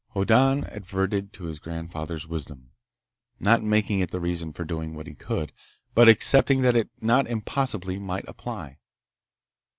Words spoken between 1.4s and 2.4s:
his grandfather's